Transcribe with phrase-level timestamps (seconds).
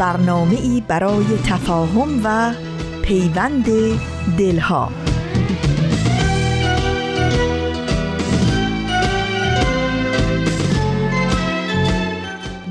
[0.00, 2.52] برنامه ای برای تفاهم و
[3.02, 3.66] پیوند
[4.38, 4.92] دلها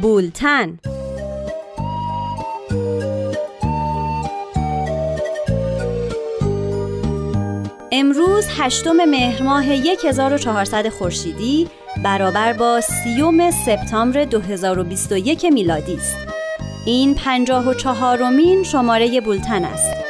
[0.02, 0.80] بولتن
[7.92, 11.68] امروز هشتم مهر ماه 1400 خورشیدی
[12.04, 16.29] برابر با سیوم سپتامبر 2021 میلادی است.
[16.86, 20.09] این پنجاه و چهارمین شماره بولتن است.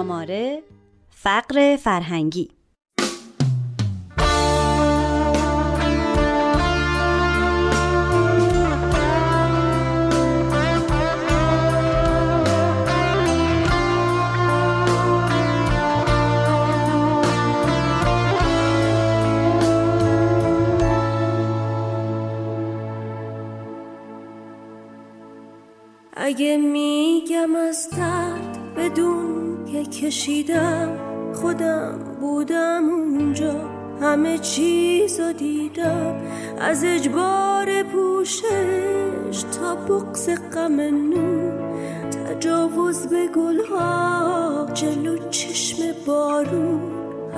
[0.00, 0.62] شماره
[1.10, 2.48] فقر فرهنگی.
[26.16, 30.98] اگه میگم از درد بدون که کشیدم
[31.34, 33.54] خودم بودم اونجا
[34.00, 36.16] همه چیز رو دیدم.
[36.60, 41.50] از اجبار پوشش تا بغز غم نو
[42.10, 46.80] تجاوز به گلها جلو چشم بارون.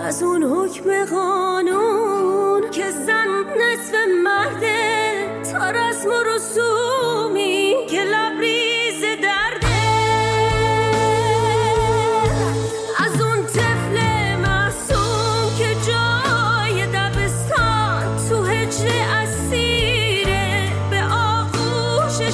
[0.06, 3.28] از اون حکم قانون که زن
[3.60, 3.94] نصف
[4.25, 7.12] مرده تا رسم و رسومی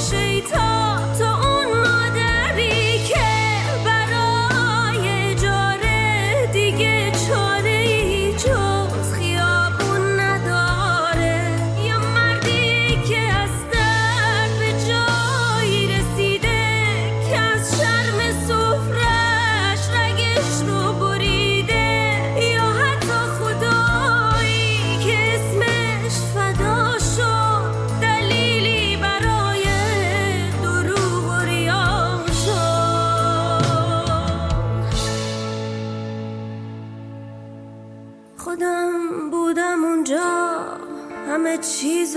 [0.08, 0.67] 谁曾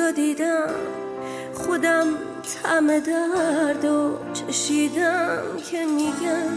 [0.10, 0.70] دیدم
[1.54, 2.08] خودم
[2.64, 5.42] تم درد و چشیدم
[5.72, 6.52] که میگم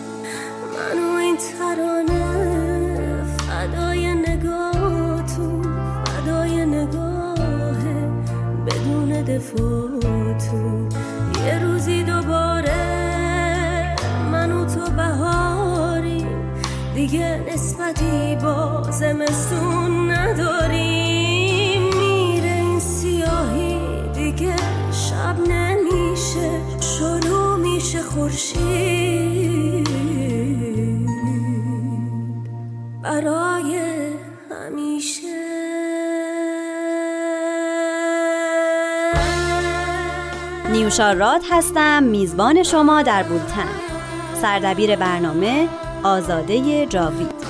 [0.74, 5.62] منو این ترانه فدای نگاهتون
[6.04, 7.34] فدای نگاه
[8.66, 10.88] بدون دفاعتون.
[11.46, 12.74] یه روزی دوباره
[14.32, 16.28] منو تو بهاریم
[16.94, 21.33] دیگه نسبتی با زمستون نداریم.
[28.14, 29.88] خورشید
[33.02, 33.80] برای
[34.50, 35.22] همیشه.
[40.72, 41.12] نیوشا
[41.50, 43.68] هستم میزبان شما در بولتن.
[44.42, 45.68] سردبیر برنامه
[46.02, 47.43] آزاده جاوید.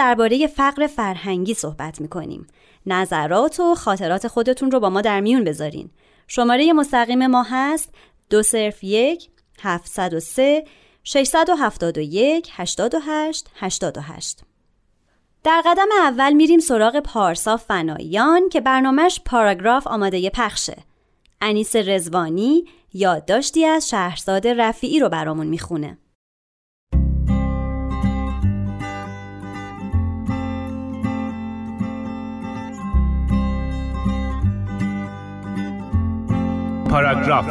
[0.00, 2.46] درباره فقر فرهنگی صحبت می‌کنیم.
[2.86, 5.90] نظرات و خاطرات خودتون رو با ما در میون بذارین.
[6.26, 7.94] شماره مستقیم ما هست
[8.30, 9.28] دو صرف یک
[9.62, 10.64] 703
[11.04, 14.40] 671 88 88
[15.44, 20.76] در قدم اول میریم سراغ پارسا فنایان که برنامهش پاراگراف آماده پخشه.
[21.40, 22.64] انیس رزوانی
[22.94, 25.98] یادداشتی از شهرزاد رفیعی رو برامون می‌خونه.
[36.90, 37.44] پاراگراف.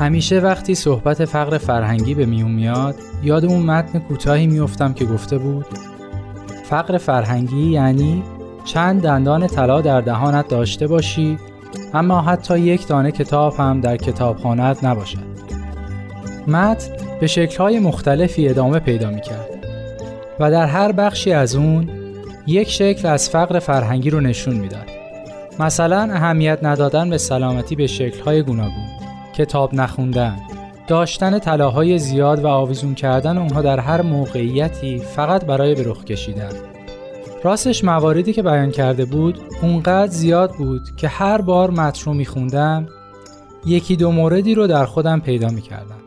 [0.00, 5.38] همیشه وقتی صحبت فقر فرهنگی به میون میاد یاد اون متن کوتاهی میافتم که گفته
[5.38, 5.66] بود
[6.64, 8.22] فقر فرهنگی یعنی
[8.64, 11.38] چند دندان طلا در دهانت داشته باشی
[11.94, 15.30] اما حتی یک دانه کتاب هم در کتابخانهت نباشد.
[16.46, 19.59] متن به شکلهای مختلفی ادامه پیدا می‌کرد.
[20.40, 21.90] و در هر بخشی از اون
[22.46, 24.90] یک شکل از فقر فرهنگی رو نشون می‌داد.
[25.58, 28.88] مثلا اهمیت ندادن به سلامتی به شکلهای گوناگون
[29.34, 30.36] کتاب نخوندن
[30.88, 36.52] داشتن طلاهای زیاد و آویزون کردن اونها در هر موقعیتی فقط برای به رخ کشیدن.
[37.44, 42.86] راستش مواردی که بیان کرده بود اونقدر زیاد بود که هر بار متن رو میخوندم
[43.66, 46.00] یکی دو موردی رو در خودم پیدا می‌کردم.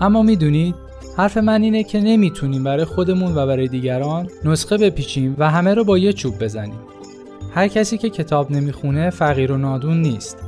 [0.00, 0.74] اما می‌دونید
[1.18, 5.84] حرف من اینه که نمی‌تونیم برای خودمون و برای دیگران نسخه بپیچیم و همه رو
[5.84, 6.78] با یه چوب بزنیم.
[7.54, 10.38] هر کسی که کتاب نمی‌خونه فقیر و نادون نیست.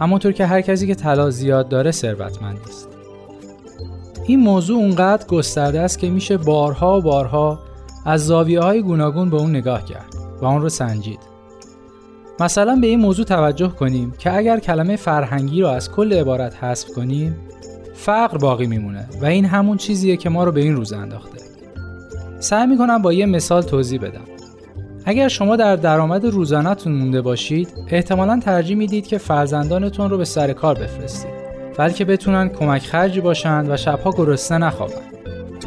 [0.00, 2.88] همونطور که هر کسی که طلا زیاد داره ثروتمند است
[4.26, 7.58] این موضوع اونقدر گسترده است که میشه بارها و بارها
[8.04, 11.20] از زاویه های گوناگون به اون نگاه کرد و اون رو سنجید.
[12.40, 16.88] مثلا به این موضوع توجه کنیم که اگر کلمه فرهنگی رو از کل عبارت حذف
[16.88, 17.36] کنیم
[17.96, 21.40] فقر باقی میمونه و این همون چیزیه که ما رو به این روز انداخته.
[22.38, 24.24] سعی می‌کنم با یه مثال توضیح بدم.
[25.04, 30.52] اگر شما در درآمد روزانهتون مونده باشید احتمالا ترجیح می‌دید که فرزندانتون رو به سر
[30.52, 31.30] کار بفرستید
[31.78, 35.16] بلکه بتونن کمک خرجی باشند و شبها گرسنه نخوابند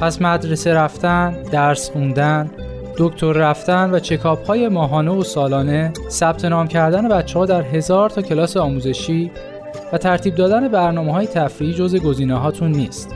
[0.01, 2.51] پس مدرسه رفتن درس خوندن
[2.97, 8.09] دکتر رفتن و چکاپ های ماهانه و سالانه ثبت نام کردن بچه ها در هزار
[8.09, 9.31] تا کلاس آموزشی
[9.93, 13.15] و ترتیب دادن برنامه های تفریحی جز گزینه هاتون نیست.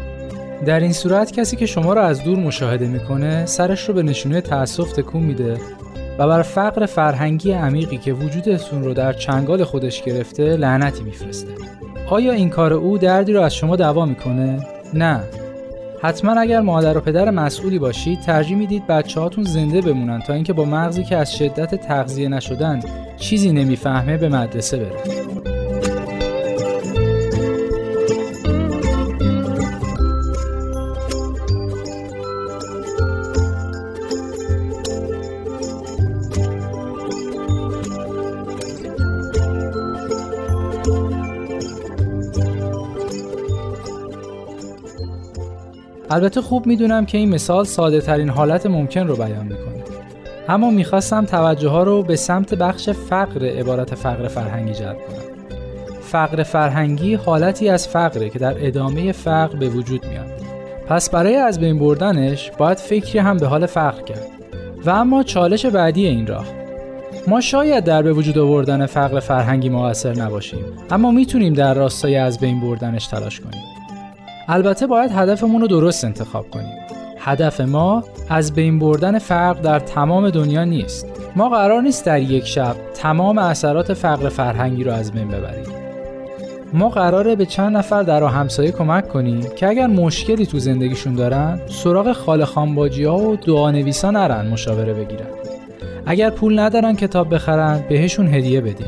[0.66, 4.42] در این صورت کسی که شما را از دور مشاهده می‌کنه سرش رو به نشونه
[4.42, 5.58] تأسف تکون میده
[6.20, 11.52] و بر فقر فرهنگی عمیقی که وجودتون رو در چنگال خودش گرفته لعنتی میفرسته.
[12.10, 15.20] آیا این کار او دردی رو از شما دوا می‌کنه؟ نه.
[16.02, 20.54] حتما اگر مادر و پدر مسئولی باشید ترجیح می‌دید بچه هاتون زنده بمونن تا اینکه
[20.54, 22.80] با مغزی که از شدت تغذیه نشدن
[23.18, 25.43] چیزی نمی‌فهمه به مدرسه بره.
[46.13, 49.83] البته خوب می‌دونم که این مثال ساده ترین حالت ممکن رو بیان می‌کنه.
[50.50, 55.24] اما می‌خواستم توجه ها رو به سمت بخش فقر عبارت فقر فرهنگی جلب کنم.
[56.01, 60.32] فقر فرهنگی حالتی از فقره که در ادامه فقر به وجود میاد.
[60.88, 64.27] پس برای از بین بردنش باید فکری هم به حال فقر کرد.
[64.86, 66.46] و اما چالش بعدی این راه.
[67.27, 72.39] ما شاید در به وجود آوردن فقر فرهنگی موثر نباشیم اما می‌تونیم در راستای از
[72.39, 73.62] بین بردنش تلاش کنیم.
[74.48, 76.74] البته باید هدفمون رو درست انتخاب کنیم.
[77.18, 81.08] هدف ما از بین بردن فقر در تمام دنیا نیست.
[81.36, 85.66] ما قرار نیست در یک شب تمام اثرات فقر فرهنگی رو از بین ببریم.
[86.74, 91.60] ما قراره به چند نفر در همسایه کمک کنیم که اگر مشکلی تو زندگیشون دارن
[91.70, 95.28] سراغ خال خانباجی ها و دعا نویسا نرن مشاوره بگیرن.
[96.06, 98.88] اگر پول ندارن کتاب بخرن بهشون هدیه بدیم.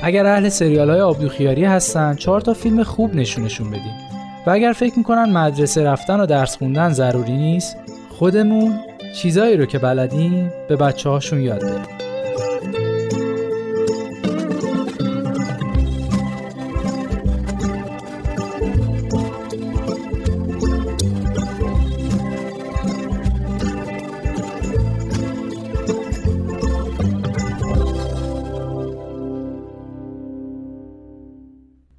[0.00, 4.05] اگر اهل سریال های آبدوخیاری هستن چهار تا فیلم خوب نشونشون بدیم.
[4.46, 7.76] و اگر فکر می‌کنن مدرسه رفتن و درس خوندن ضروری نیست
[8.10, 8.80] خودمون
[9.14, 11.95] چیزایی رو که بلدیم به بچه هاشون یاد بدیم.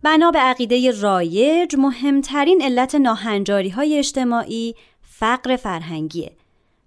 [0.07, 6.31] بنا به عقیده رایج مهمترین علت ناهنجاری های اجتماعی فقر فرهنگیه.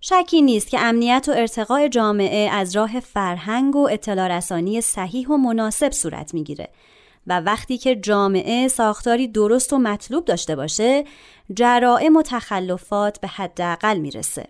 [0.00, 5.36] شکی نیست که امنیت و ارتقاء جامعه از راه فرهنگ و اطلاع رسانی صحیح و
[5.36, 6.68] مناسب صورت می‌گیره
[7.26, 11.04] و وقتی که جامعه ساختاری درست و مطلوب داشته باشه
[11.54, 14.48] جرائم و تخلفات به حداقل می‌رسه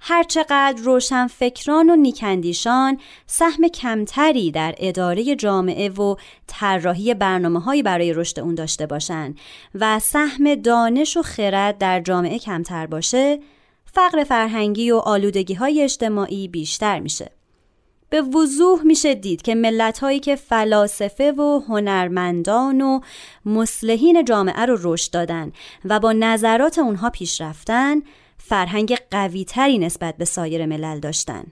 [0.00, 6.16] هرچقدر روشن فکران و نیکندیشان سهم کمتری در اداره جامعه و
[6.46, 9.38] طراحی برنامه هایی برای رشد اون داشته باشند
[9.74, 13.38] و سهم دانش و خرد در جامعه کمتر باشه
[13.84, 17.30] فقر فرهنگی و آلودگی های اجتماعی بیشتر میشه.
[18.10, 23.00] به وضوح میشه دید که ملت هایی که فلاسفه و هنرمندان و
[23.44, 25.52] مسلحین جامعه رو رشد دادن
[25.84, 28.02] و با نظرات اونها پیش رفتن
[28.42, 31.44] فرهنگ قویتری نسبت به سایر ملل داشتن.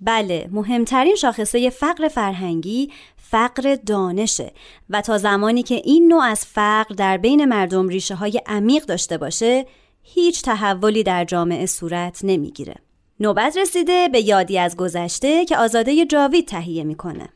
[0.00, 4.52] بله مهمترین شاخصه فقر فرهنگی فقر دانشه
[4.90, 9.18] و تا زمانی که این نوع از فقر در بین مردم ریشه های عمیق داشته
[9.18, 9.66] باشه
[10.02, 12.74] هیچ تحولی در جامعه صورت نمی‌گیره.
[13.20, 17.28] نوبت رسیده به یادی از گذشته که آزاده جاوید تهیه می‌کنه.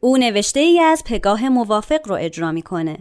[0.00, 2.98] او نوشته ای از پگاه موافق رو اجرا می‌کنه.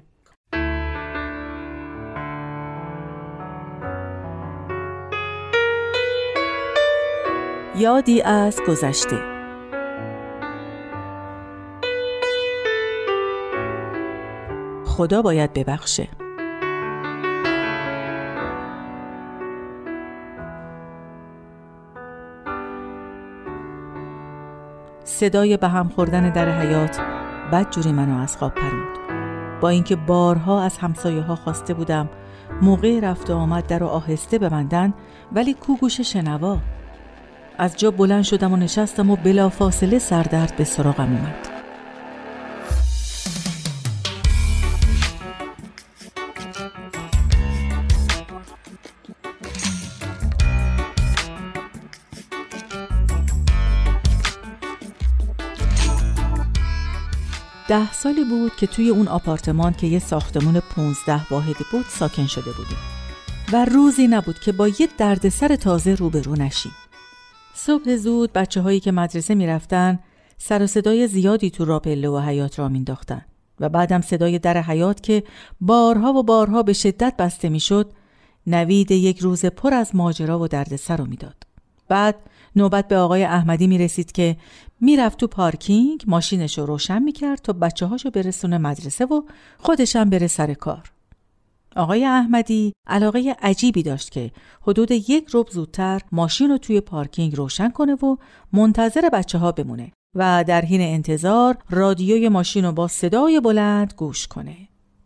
[7.81, 9.19] یادی از گذشته.
[14.85, 16.07] خدا باید ببخشه.
[25.03, 26.99] صدای به هم خوردن در حیات
[27.51, 28.97] بد جوری منو از خواب پروند
[29.61, 32.09] با اینکه بارها از همسایه ها خواسته بودم
[32.61, 34.93] موقع رفت و آمد در و آهسته ببندن
[35.31, 36.57] ولی کو گوش شنوا
[37.57, 41.47] از جا بلند شدم و نشستم و بلا فاصله سردرد به سراغم اومد.
[57.71, 62.51] ده سالی بود که توی اون آپارتمان که یه ساختمون پونزده واحدی بود ساکن شده
[62.51, 62.77] بودیم.
[63.53, 66.71] و روزی نبود که با یه دردسر تازه روبرو نشیم.
[67.53, 69.99] صبح زود بچه هایی که مدرسه می‌رفتن
[70.37, 73.25] سر و صدای زیادی تو راپله و حیات را مینداختن
[73.59, 75.23] و بعدم صدای در حیات که
[75.61, 77.91] بارها و بارها به شدت بسته می‌شد
[78.47, 81.35] نوید یک روز پر از ماجرا و دردسر رو می‌داد
[81.87, 82.15] بعد
[82.55, 84.37] نوبت به آقای احمدی می رسید که
[84.81, 89.21] می‌رفت تو پارکینگ ماشینش رو روشن می‌کرد تا بچه هاشو برسونه مدرسه و
[89.57, 90.91] خودشم بره سر کار.
[91.75, 97.69] آقای احمدی علاقه عجیبی داشت که حدود یک رب زودتر ماشین رو توی پارکینگ روشن
[97.69, 98.15] کنه و
[98.53, 104.27] منتظر بچه ها بمونه و در حین انتظار رادیوی ماشین رو با صدای بلند گوش
[104.27, 104.57] کنه.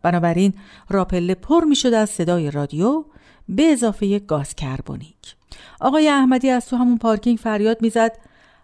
[0.02, 0.54] بنابراین
[0.90, 3.06] راپله پر می شد از صدای رادیو
[3.50, 5.36] به اضافه گاز کربونیک.
[5.82, 8.18] آقای احمدی از تو همون پارکینگ فریاد می‌زد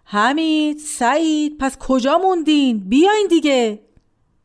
[0.04, 3.80] حمید سعید پس کجا موندین بیاین دیگه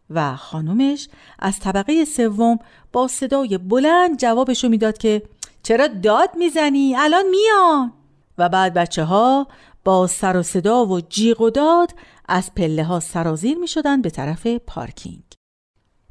[0.09, 1.07] و خانومش
[1.39, 2.59] از طبقه سوم
[2.93, 5.23] با صدای بلند جوابشو می‌داد که
[5.63, 7.93] چرا داد می‌زنی؟ الان میان.
[8.37, 9.47] و بعد بچه ها
[9.83, 11.91] با سر و صدا و جیغ و داد
[12.27, 15.23] از پله ها سرازیر می شدن به طرف پارکینگ.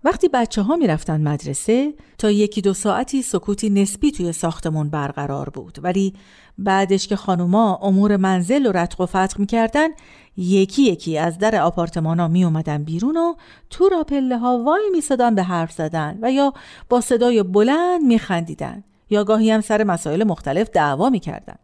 [0.04, 5.48] وقتی بچه ها می رفتن مدرسه تا یکی دو ساعتی سکوتی نسبی توی ساختمون برقرار
[5.48, 5.78] بود.
[5.82, 6.14] ولی
[6.58, 9.88] بعدش که خانوما امور منزل و رتق و فتق می کردن
[10.36, 13.34] یکی یکی از در آپارتمان ها می اومدن بیرون و
[13.70, 16.52] تو را پله ها وای می صدن به حرف زدن و یا
[16.88, 21.56] با صدای بلند می خندیدن یا گاهی هم سر مسائل مختلف دعوا می کردن.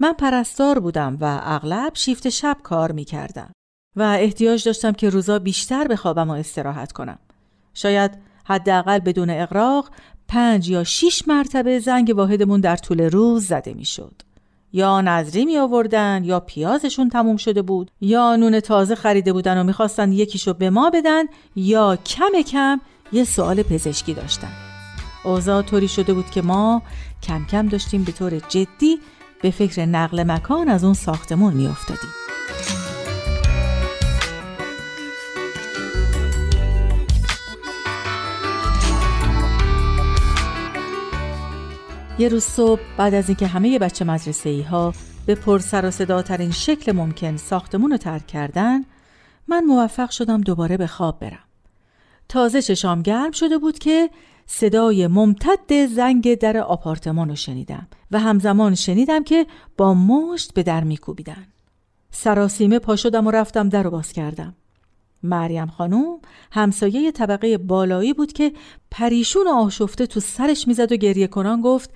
[0.00, 3.52] من پرستار بودم و اغلب شیفت شب کار می کردم
[3.96, 7.18] و احتیاج داشتم که روزا بیشتر بخوابم و استراحت کنم.
[7.74, 8.10] شاید
[8.44, 9.90] حداقل بدون اقراق
[10.28, 14.22] پنج یا شیش مرتبه زنگ واحدمون در طول روز زده می‌شد.
[14.72, 19.64] یا نظری می آوردن یا پیازشون تموم شده بود یا نون تازه خریده بودن و
[19.64, 21.24] می‌خواستن یکیشو به ما بدن
[21.56, 22.80] یا کم کم
[23.12, 24.52] یه سوال پزشکی داشتن.
[25.24, 26.82] اوضاع طوری شده بود که ما
[27.22, 28.98] کم کم داشتیم به طور جدی
[29.42, 32.27] به فکر نقل مکان از اون ساختمون میافتادیم.
[42.18, 44.94] یه روز صبح بعد از اینکه همه بچه مدرسه ای ها
[45.26, 48.84] به پر سر و صداترین شکل ممکن ساختمون رو ترک کردن
[49.48, 51.44] من موفق شدم دوباره به خواب برم.
[52.28, 54.10] تازه چشام گرم شده بود که
[54.46, 59.46] صدای ممتد زنگ در آپارتمان رو شنیدم و همزمان شنیدم که
[59.76, 61.46] با مشت به در میکوبیدن.
[62.10, 64.54] سراسیمه پا شدم و رفتم در رو باز کردم.
[65.22, 66.20] مریم خانوم
[66.52, 68.52] همسایه طبقه بالایی بود که
[68.90, 71.90] پریشون و آشفته تو سرش می‌زد و گریه کنان گفت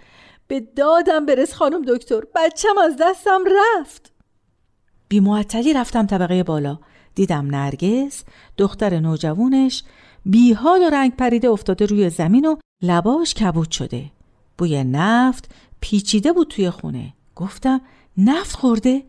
[0.49, 2.21] به دادم برس خانم دکتر.
[2.35, 4.13] بچم از دستم رفت.
[5.09, 5.21] بی
[5.75, 6.79] رفتم طبقه بالا.
[7.15, 8.25] دیدم نرگس
[8.57, 9.85] دختر نوجوانش
[10.27, 14.05] بیحال و رنگ پریده افتاده روی زمین و لباش کبود شده.
[14.59, 17.13] بوی نفت پیچیده بود توی خونه.
[17.37, 17.81] گفتم
[18.19, 19.03] نفت خورده؟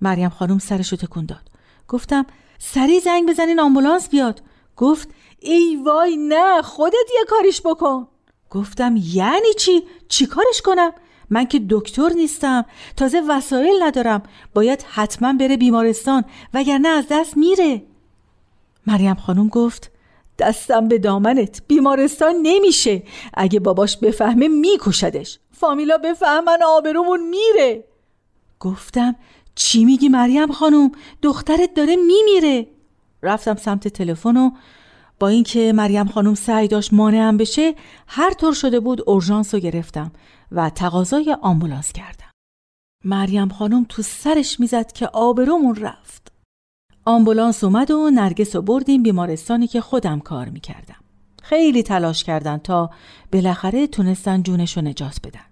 [0.00, 1.48] مریم خانم سرشو تکون داد.
[1.88, 2.26] گفتم
[2.58, 4.42] سریع زنگ بزنین آمبولانس بیاد.
[4.76, 5.08] گفت
[5.40, 8.08] ای وای نه خودت یه کاریش بکن.
[8.52, 10.92] گفتم یعنی چی؟ چی کارش کنم؟
[11.30, 12.64] من که دکتر نیستم
[12.96, 14.22] تازه وسایل ندارم.
[14.54, 17.82] باید حتما بره بیمارستان وگرنه از دست میره.
[18.86, 19.90] مریم خانم گفت
[20.38, 23.02] دستم به دامنت بیمارستان نمیشه.
[23.34, 25.38] اگه باباش بفهمه میکشدش.
[25.52, 27.84] فامیلا بفهمن آبرومون میره.
[28.60, 29.16] گفتم
[29.54, 30.92] چی میگی مریم خانم؟
[31.22, 32.66] دخترت داره میمیره.
[33.22, 34.50] رفتم سمت تلفن و
[35.22, 37.74] با اینکه مریم خانم سعی داشت مانعم بشه
[38.06, 40.12] هر طور شده بود اورژانس رو گرفتم
[40.52, 42.30] و تقاضای آمبولانس کردم.
[43.04, 46.32] مریم خانم تو سرش می‌زد که آبرومون رفت.
[47.04, 51.00] آمبولانس اومد و نرگس رو بردیم بیمارستانی که خودم کار می‌کردم.
[51.42, 52.90] خیلی تلاش کردن تا
[53.32, 55.46] بالاخره تونستن جونش رو نجات بدن.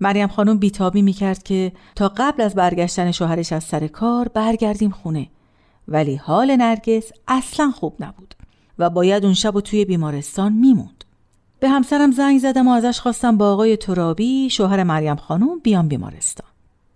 [0.00, 5.28] مریم خانم بیتابی می‌کرد که تا قبل از برگشتن شوهرش از سر کار برگردیم خونه.
[5.88, 8.34] ولی حال نرگس اصلا خوب نبود.
[8.80, 11.04] و باید اون شب و توی بیمارستان میموند.
[11.60, 16.46] به همسرم زنگ زدم و ازش خواستم با آقای ترابی شوهر مریم خانم بیام بیمارستان.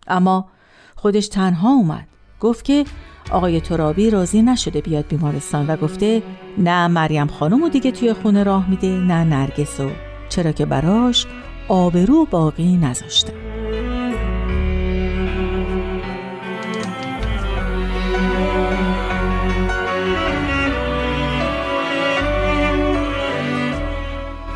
[0.07, 0.49] اما
[0.97, 2.07] خودش تنها اومد.
[2.41, 2.85] گفت که
[3.33, 6.23] آقای ترابی راضی نشده بیاد بیمارستان و گفته
[6.59, 9.91] نه مریم خانم و دیگه توی خونه راه میده نه نرگسو
[10.29, 11.27] چرا که براش
[11.69, 13.54] آبرو باقی نذاشته.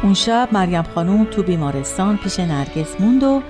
[0.09, 3.43] اون شب مریم خانوم تو بیمارستان پیش نرگس موند و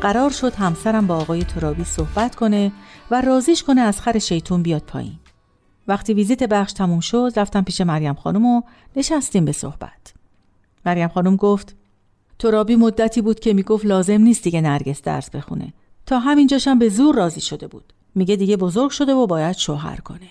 [0.00, 2.72] قرار شد همسرم با آقای ترابی صحبت کنه
[3.10, 5.18] و رازیش کنه از خر شیطون بیاد پایین.
[5.88, 8.62] وقتی ویزیت بخش تموم شد رفتم پیش مریم خانم و
[8.96, 10.14] نشستیم به صحبت.
[10.86, 11.76] مریم خانم گفت
[12.38, 15.72] ترابی مدتی بود که می‌گفت لازم نیست دیگه نرگس درس بخونه.
[16.06, 17.92] تا همینجاشم به زور راضی شده بود.
[18.14, 20.28] میگه دیگه بزرگ شده و باید شوهر کنه.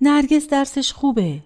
[0.00, 1.40] نرگس درسش خوبه.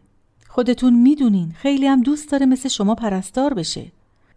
[0.56, 3.92] خودتون می‌دونین خیلی هم دوست داره مثل شما پرستار بشه.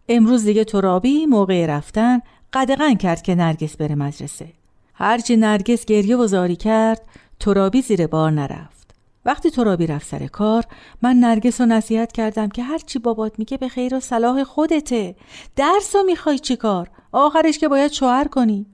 [0.09, 2.19] امروز دیگه ترابی موقع رفتن
[2.53, 4.47] قدغن کرد که نرگس بره مدرسه.
[4.93, 7.01] هرچی نرگس گریه و زاری کرد
[7.39, 8.95] ترابی زیر بار نرفت.
[9.25, 10.65] وقتی ترابی رفت سر کار
[11.01, 15.15] من نرگس رو نصیحت کردم که هرچی بابات میگه به خیر و صلاح خودته
[15.55, 18.65] درس رو می‌خوای چی کار آخرش که باید شوهر کنی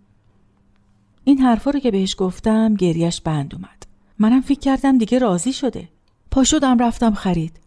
[1.23, 3.83] این حرفا رو که بهش گفتم گریش بند اومد
[4.19, 5.94] منم فکر کردم دیگه راضی شده
[6.35, 7.59] پا شدم رفتم خرید.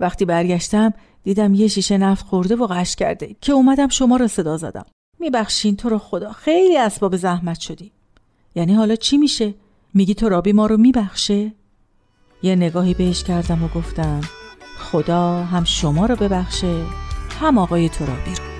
[0.00, 0.92] وقتی برگشتم
[1.24, 4.84] دیدم یه شیشه نفت خورده و قش کرده که اومدم شما رو صدا زدم.
[5.18, 7.92] میبخشین تو رو خدا خیلی اسباب زحمت شدی.
[8.54, 9.54] یعنی حالا چی میشه؟
[9.94, 11.52] میگی تو رابی ما رو میبخشه؟
[12.42, 14.20] یه نگاهی بهش کردم و گفتم
[14.78, 16.82] خدا هم شما رو ببخشه
[17.40, 18.53] هم آقای ترابی رو.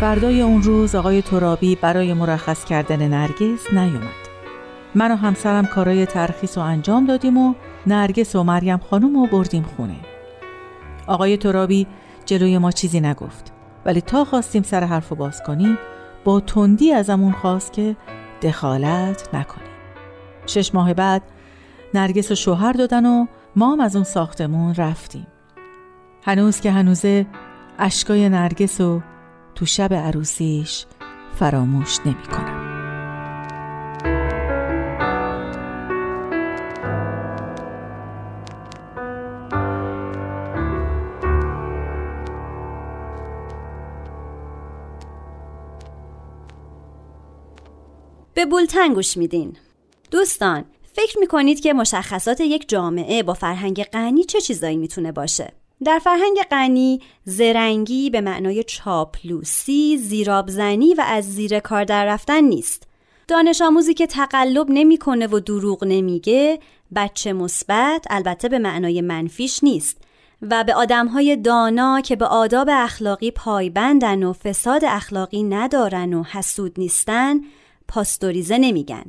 [0.00, 4.28] فردای اون روز آقای ترابی برای مرخص کردن نرگس نیومد.
[4.94, 7.54] من و همسرم کارای ترخیص رو انجام دادیم و
[7.86, 9.96] نرگس و مریم خانم رو بردیم خونه.
[11.06, 11.86] آقای ترابی
[12.26, 13.52] جلوی ما چیزی نگفت
[13.84, 15.78] ولی تا خواستیم سر حرف باز کنیم
[16.24, 17.96] با تندی ازمون خواست که
[18.42, 19.70] دخالت نکنیم.
[20.46, 21.22] شش ماه بعد
[21.94, 25.26] نرگس و شوهر دادن و ما هم از اون ساختمون رفتیم.
[26.22, 27.26] هنوز که هنوزه
[27.78, 29.00] اشکای نرگس و
[29.54, 30.86] تو شب عروسیش
[31.38, 32.60] فراموش نمی کنم.
[48.34, 49.56] به بولتن گوش میدین
[50.10, 55.52] دوستان فکر می‌کنید که مشخصات یک جامعه با فرهنگ غنی چه چیزایی می‌تونه باشه
[55.84, 62.88] در فرهنگ غنی زرنگی به معنای چاپلوسی، زیرابزنی و از زیر کار در رفتن نیست.
[63.28, 66.58] دانش آموزی که تقلب نمی‌کنه و دروغ نمیگه
[66.96, 69.98] بچه مثبت البته به معنای منفیش نیست
[70.42, 76.74] و به آدمهای دانا که به آداب اخلاقی پایبندن و فساد اخلاقی ندارن و حسود
[76.78, 77.40] نیستن
[77.88, 79.04] پاستوریزه نمیگن.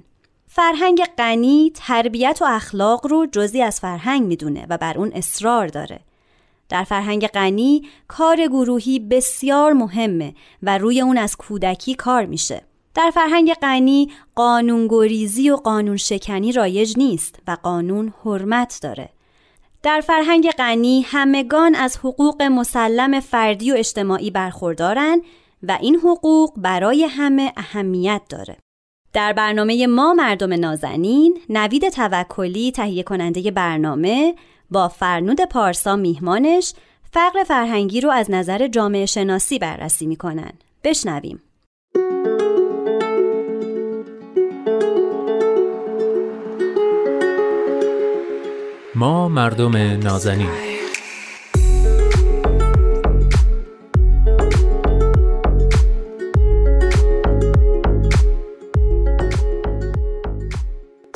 [0.48, 6.00] فرهنگ غنی تربیت و اخلاق رو جزی از فرهنگ می‌دونه و بر اون اصرار داره.
[6.72, 12.62] در فرهنگ غنی کار گروهی بسیار مهمه و روی اون از کودکی کار میشه.
[12.96, 19.10] در فرهنگ غنی قانون گریزی و قانون شکنی رایج نیست و قانون حرمت داره.
[19.84, 25.22] در فرهنگ غنی همگان از حقوق مسلم فردی و اجتماعی برخوردارن
[25.64, 28.58] و این حقوق برای همه اهمیت داره.
[29.14, 34.36] در برنامه ما مردم نازنین نوید توکلی تهیه کننده برنامه
[34.72, 36.74] با فرنود پارسا میهمانش
[37.12, 40.52] فقر فرهنگی رو از نظر جامعه شناسی بررسی می‌کنن.
[40.84, 41.42] بشنویم.
[48.96, 50.50] ما مردم نازنین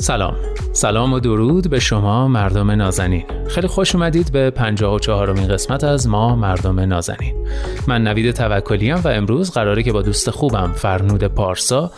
[0.00, 3.24] سلام سلام و درود به شما مردم نازنین.
[3.48, 7.34] خیلی خوش اومدید به 54 امین قسمت از ما مردم نازنین.
[7.88, 11.90] من نوید توکلیم و امروز قراره که با دوست خوبم فرنود پارسا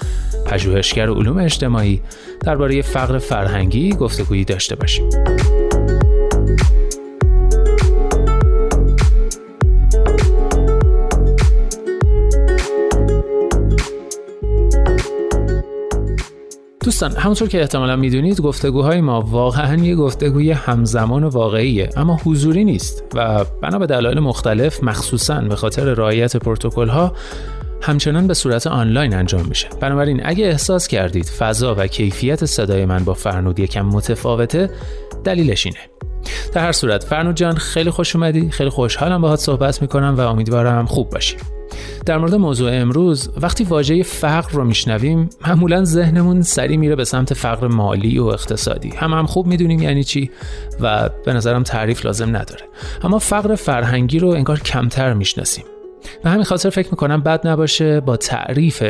[0.46, 2.02] پژوهشگر علوم اجتماعی
[2.40, 5.08] درباره فقر فرهنگی گفتگویی داشته باشیم.
[16.88, 22.64] دوستان همونطور که احتمالا می‌دونید گفتگوهای ما واقعا یه گفتگوی همزمان و واقعیه اما حضوری
[22.64, 27.12] نیست و بنا به دلایل مختلف مخصوصا به خاطر رعایت پروتکل ها
[27.82, 29.68] همچنان به صورت آنلاین انجام میشه.
[29.80, 34.70] بنابراین اگه احساس کردید فضا و کیفیت صدای من با فرنود یکم متفاوته
[35.24, 35.80] دلیلش اینه.
[36.52, 40.86] در هر صورت فرنود جان خیلی خوش اومدی خیلی خوشحالم باهات صحبت می‌کنم و امیدوارم
[40.86, 41.36] خوب باشی.
[42.06, 47.34] در مورد موضوع امروز وقتی واژه فقر رو میشنویم معمولا ذهنمون سری میره به سمت
[47.34, 48.88] فقر مالی و اقتصادی.
[48.88, 50.30] هم هم خوب می‌دونیم یعنی چی
[50.80, 52.62] و به نظرم تعریف لازم نداره.
[53.02, 55.64] اما فقر فرهنگی رو انگار کمتر می‌شناسیم.
[56.24, 58.82] به همین خاطر فکر می‌کنم بد نباشه با تعریف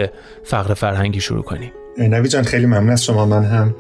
[0.43, 1.73] فقر فرهنگی شروع کنیم.
[1.99, 3.27] نوی جان خیلی ممنون از شما.
[3.27, 3.75] من هم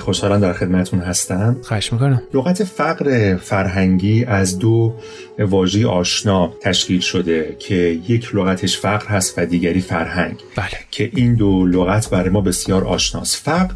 [0.00, 1.56] خوشحالم در خدمتون هستم.
[1.62, 2.22] خواهش می‌کنم.
[2.34, 4.94] لغت فقر فرهنگی از دو
[5.38, 7.74] واژه آشنا تشکیل شده که
[8.08, 10.36] یک لغتش فقر هست و دیگری فرهنگ.
[10.56, 10.68] بله.
[10.90, 13.36] که این دو لغت برای ما بسیار آشناست.
[13.36, 13.74] فقر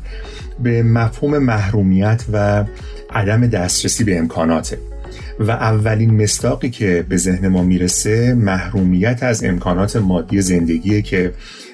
[0.63, 2.65] به مفهوم محرومیت و
[3.11, 4.79] عدم دسترسی به امکاناته.
[5.41, 11.33] و اولین مستاقی که به ذهن ما می‌رسه محرومیت از امکانات مادی زندگیه که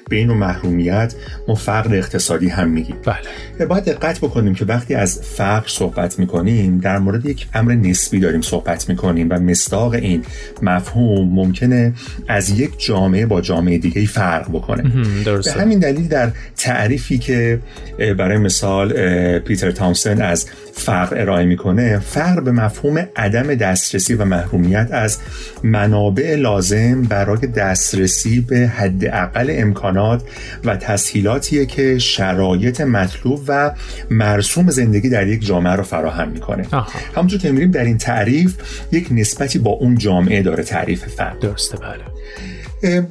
[0.09, 1.13] به این محرومیت
[1.47, 3.65] ما فقر اقتصادی هم میگیم بله.
[3.65, 8.41] باید دقت بکنیم که وقتی از فقر صحبت می‌کنیم در مورد یک امر نسبی داریم
[8.41, 10.23] صحبت می‌کنیم و مستاق این
[10.61, 11.93] مفهوم ممکنه
[12.27, 14.83] از یک جامعه با جامعه دیگه فرق بکنه.
[15.25, 15.53] درسته.
[15.53, 17.59] به همین دلیل در تعریفی که
[17.97, 18.93] برای مثال
[19.39, 25.17] پیتر تامسن از فقر ارائه می‌کنه فقر به مفهوم عدم دسترسی و محرومیت از
[25.63, 29.49] منابع لازم برای دسترسی به حداقل
[29.93, 30.23] امکانات
[30.63, 33.71] و تسهیلاتیه که شرایط مطلوب و
[34.09, 36.67] مرسوم زندگی در یک جامعه رو فراهم می‌کنه.
[37.15, 38.55] همونطور که میریم در این تعریف
[38.91, 42.03] یک نسبتی با اون جامعه داره تعریف فقر درسته بله.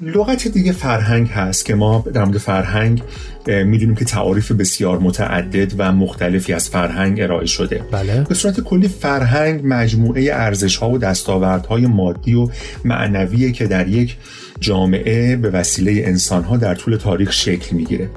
[0.03, 3.03] لغت دیگه فرهنگ هست که ما در مورد فرهنگ
[3.47, 7.83] می‌دونیم که تعاریف بسیار متعدد و مختلفی از فرهنگ ارائه شده.
[7.93, 8.27] بله.
[8.29, 12.49] به صورت کلی فرهنگ مجموعه ارزش ها و دستاوردهای مادی و
[12.85, 14.17] معنویه که در یک
[14.63, 18.11] جامعه به وسیله انسان ها در طول تاریخ شکل می‌گیره.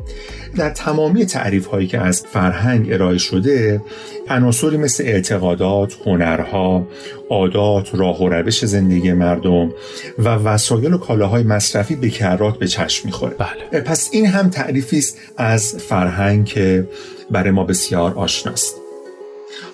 [0.56, 3.82] در تمامی تعریف هایی که از فرهنگ ارائه شده
[4.30, 6.88] عناصری مثل اعتقادات، هنرها،
[7.30, 9.74] عادات، راه و روش زندگی مردم
[10.20, 13.36] و وسایل و کالاهای مصرفی به کرات به چشم می‌خوره.
[13.38, 13.82] بله.
[13.82, 16.88] پس این هم تعریفی است از فرهنگ که
[17.32, 18.76] برای ما بسیار آشناست.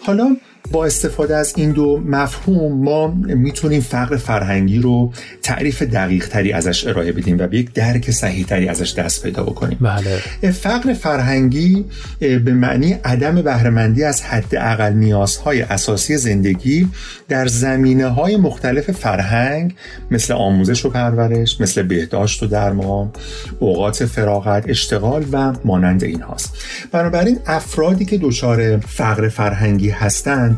[0.05, 0.37] حالا
[0.71, 6.87] با استفاده از این دو مفهوم ما می‌تونیم فقر فرهنگی رو تعریف دقیق تری ازش
[6.87, 10.51] ارائه بدیم و به یک درک صحیح تری ازش دست پیدا بکنیم بله.
[10.51, 11.85] فقر فرهنگی
[12.19, 16.87] به معنی عدم بهرهمندی از حد اقل نیازهای اساسی زندگی
[17.29, 19.75] در زمینه های مختلف فرهنگ
[20.11, 23.11] مثل آموزش و پرورش مثل بهداشت و درمان
[23.59, 26.57] اوقات فراغت اشتغال و مانند این هاست
[26.91, 30.50] بنابراین افرادی که دچار فقر فرهنگی هستند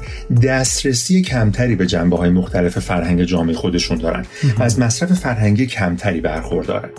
[0.43, 4.25] دسترسی کمتری به جنبه های مختلف فرهنگ جامعه خودشون دارن
[4.59, 6.89] و از مصرف فرهنگی کمتری برخوردارن.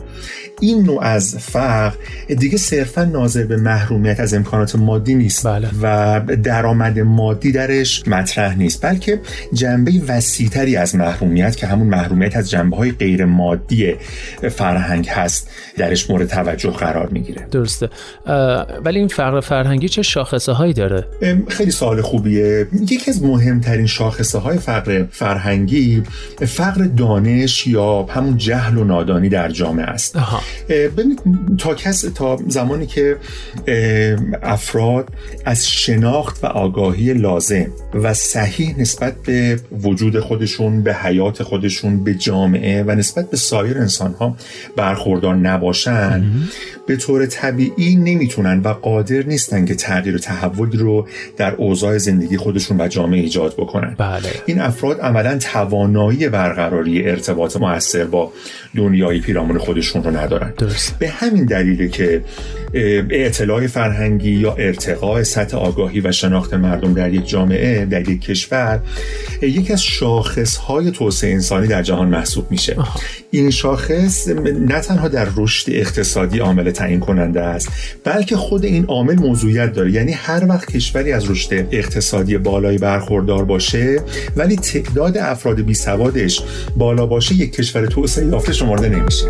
[0.61, 1.95] این نوع از فقر
[2.39, 5.69] دیگه صرفا ناظر به محرومیت از امکانات مادی نیست بله.
[5.83, 9.21] و درآمد مادی درش مطرح نیست بلکه
[9.53, 13.95] جنبه وسیعتری از محرومیت که همون محرومیت از جنبه های غیر مادی
[14.51, 17.47] فرهنگ هست درش مورد توجه قرار می‌گیره.
[17.51, 17.89] درسته.
[18.85, 21.07] ولی این فقر فرهنگی چه شاخصه هایی داره
[21.49, 22.67] خیلی سوال خوبیه.
[22.91, 26.03] یکی از مهمترین شاخصه های فقر فرهنگی
[26.47, 30.19] فقر دانش یا همون جهل و نادانی در جامعه است.
[30.69, 31.21] ببینید
[31.59, 33.17] تا کس تا زمانی که
[34.43, 35.09] افراد
[35.45, 42.15] از شناخت و آگاهی لازم و صحیح نسبت به وجود خودشون به حیات خودشون به
[42.15, 44.37] جامعه و نسبت به سایر انسان ها
[44.77, 46.33] برخوردار نباشن
[46.87, 52.37] به طور طبیعی نمی‌تونن و قادر نیستن که تغییر و تحول رو در اوضاع زندگی
[52.37, 54.31] خودشون و جامعه ایجاد بکنن بله.
[54.47, 58.33] این افراد عملا توانایی برقراری ارتباط موثر با
[58.77, 60.99] دنیای پیرامون خودشون رو ندارن درست.
[60.99, 62.25] به همین دلیله که
[63.11, 68.81] اطلاع فرهنگی یا ارتقاء سطح آگاهی و شناخت مردم در یک جامعه در یک کشور
[69.43, 72.77] یکی از شاخص های توسعه انسانی در جهان محسوب میشه.
[73.31, 74.29] این شاخص
[74.69, 77.69] نه تنها در رشد اقتصادی عامل تعیین کننده است
[78.05, 79.93] بلکه خود این عامل موضوعیت داره.
[79.93, 84.01] یعنی هر وقت کشوری از رشد اقتصادی بالایی برخوردار باشه
[84.37, 86.43] ولی تعداد افراد بی سوادش
[86.77, 89.27] بالا باشه یک کشور توسعه یافته شمرده نمیشه.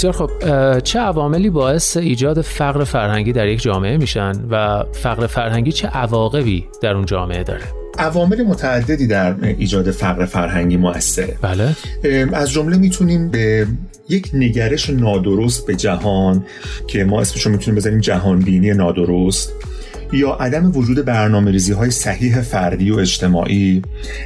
[0.00, 0.30] بسیار خب
[0.80, 6.66] چه عواملی باعث ایجاد فقر فرهنگی در یک جامعه میشن و فقر فرهنگی چه عواقبی
[6.82, 7.62] در اون جامعه داره؟
[7.98, 11.38] عوامل متعددی در ایجاد فقر فرهنگی موثره.
[11.42, 11.76] بله.
[12.32, 13.66] از جمله می‌تونیم به
[14.08, 16.44] یک نگرش نادرست به جهان
[16.86, 19.52] که ما اسمش رو می‌تونیم بزنیم جهان بینی نادرست.
[20.12, 23.82] یا عدم وجود برنامه ریزی های صحیح فردی و اجتماعی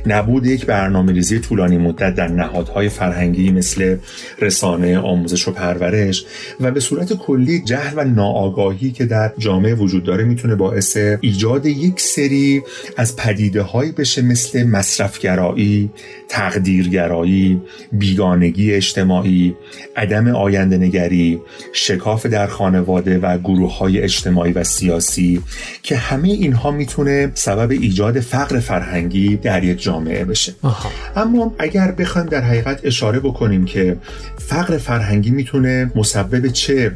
[0.07, 3.97] نبود یک برنامه ریزی طولانی مدت در نهادهای فرهنگی مثل
[4.40, 6.25] رسانه آموزش و پرورش
[6.61, 11.66] و به صورت کلی جهل و ناآگاهی که در جامعه وجود داره می‌تونه باعث ایجاد
[11.66, 12.62] یک سری
[12.97, 13.64] از پدیده
[13.99, 15.90] بشه مثل مصرفگرایی
[16.29, 19.55] تقدیرگرایی بیگانگی اجتماعی
[19.97, 21.40] عدم آینده نگری
[21.73, 25.40] شکاف در خانواده و گروه های اجتماعی و سیاسی
[25.82, 30.54] که همه اینها می‌تونه سبب ایجاد فقر فرهنگی در یک جامعه بشه.
[30.62, 30.90] آها.
[31.16, 33.96] اما اگر بخوایم در حقیقت اشاره بکنیم که
[34.38, 36.92] فقر فرهنگی می‌تونه مسبب چه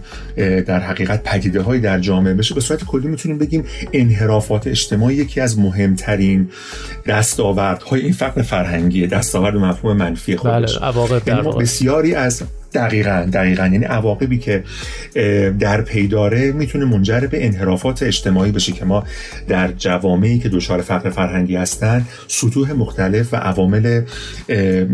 [0.67, 5.41] در حقیقت پدیده های در جامعه بشه به صورت کلی می‌تونیم بگیم انحرافات اجتماعی یکی
[5.41, 6.51] از مهمترین
[7.07, 10.79] دستاوردهای این فقر فرهنگی دستاورد مفهوم منفی خودش.
[10.79, 12.43] بله یعنی بسیاری از
[12.75, 13.63] دقیقا دقیقا.
[13.63, 14.65] یعنی عواقبی که
[15.61, 19.05] در پی داره می‌تونه منجر به انحرافات اجتماعی بشه که ما
[19.49, 24.03] در جوامعی که دچار فقر فرهنگی هستن سطوح مختلف و عوامل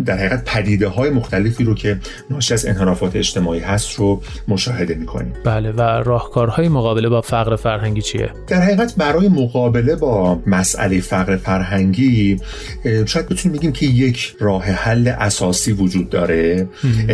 [0.05, 1.99] در حقیقت پدیده های مختلفی رو که
[2.31, 5.33] ناشی از انحرافات اجتماعی هست رو مشاهده می‌کنیم.
[5.45, 11.37] بله و راهکارهای مقابله با فقر فرهنگی چیه؟ در حقیقت برای مقابله با مسئله فقر
[11.37, 12.37] فرهنگی
[13.07, 16.69] شاید بتونیم بگیم که یک راه حل اساسی وجود داره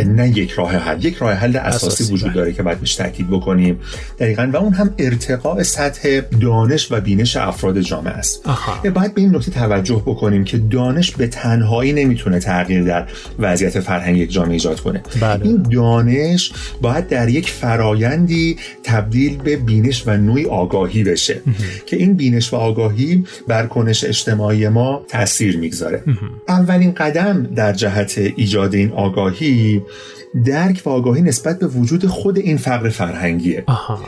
[0.05, 3.27] نه یک راه حل یک راه حل اساسی, اساسی وجود داره که باید بهش تاکید
[3.29, 3.79] بکنیم.
[4.19, 8.49] دقیقا و اون هم ارتقاء سطح دانش و بینش افراد جامعه است.
[8.95, 13.07] باید به این نکته توجه بکنیم که دانش به تنهایی نمی‌تونه تغییر در
[13.39, 15.03] وضعیت فرهنگ یک جامعه ایجاد کنه.
[15.21, 15.45] بله.
[15.45, 21.41] این دانش باید در یک فرایندی تبدیل به بینش و نوعی آگاهی بشه
[21.85, 26.03] که این بینش و آگاهی بر کنش اجتماعی ما تاثیر می‌گذاره.
[26.47, 29.81] اولین قدم در جهت ایجاد این آگاهی
[30.45, 33.99] درک و آگاهی نسبت به وجود خود این فقر فرهنگیه آها.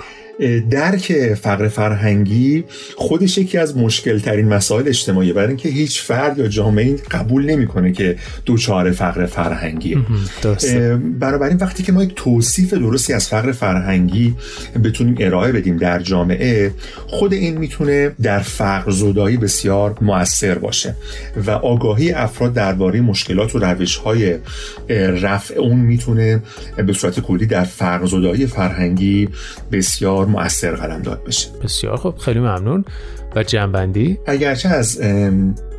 [0.70, 2.64] درک فقر فرهنگی
[2.96, 7.92] خودش یکی از مشکل ترین مسائل اجتماعی برای اینکه هیچ فرد یا جامعه قبول نمی‌کنه
[7.92, 8.16] که
[8.46, 9.98] دوچار فقر فرهنگیه
[11.20, 14.36] بنابراین وقتی که ما یک توصیف درستی از فقر فرهنگی
[14.84, 16.72] بتونیم ارائه بدیم در جامعه
[17.08, 20.96] خود این می‌تونه در فقر زدایی بسیار موثر باشه
[21.46, 24.36] و آگاهی افراد درباره مشکلات و روش های
[25.22, 26.42] رفع اون می‌تونه
[26.88, 29.30] به صورت کلی در فقر زدایی فرهنگی
[29.72, 31.50] بسیار مؤثر قلم داد بشه.
[31.64, 32.86] بسیار خب خیلی ممنون.
[33.36, 35.02] و جنبندی؟ اگرچه از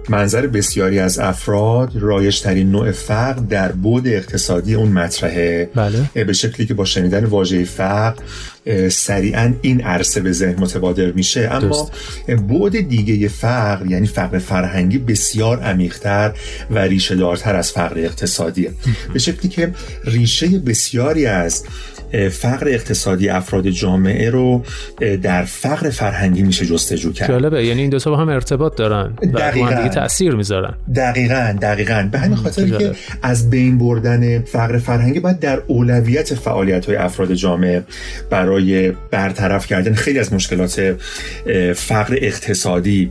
[0.09, 5.70] منظر بسیاری از افراد رایج ترین نوع فقر در بود اقتصادی اون مطرحه.
[5.74, 6.24] بله.
[6.24, 8.22] به شکلی که با شنیدن واژه فقر
[8.88, 11.48] سریعا این عرصه به ذهن متبادر میشه.
[11.52, 11.90] اما
[12.48, 16.33] بود دیگه فقر یعنی فقر فرهنگی بسیار عمیقتر
[16.70, 18.72] و ریشه دارتر از فقر اقتصادیه.
[19.12, 21.64] به شکلی که ریشه بسیاری از
[22.30, 24.64] فقر اقتصادی افراد جامعه رو
[25.22, 27.28] در فقر فرهنگی میشه جستجو کرد.
[27.28, 30.74] جالبه یعنی این دو تا با هم ارتباط دارن و دیگه تاثیر می‌ذارن.
[30.96, 32.08] دقیقاً دقیقاً.
[32.12, 37.34] به همین خاطر که از بین بردن فقر فرهنگی باید در اولویت فعالیت های افراد
[37.34, 37.82] جامعه
[38.30, 39.94] برای برای برطرف کردن.
[39.94, 40.96] خیلی از مشکلات
[41.74, 43.10] فقر اقتصادی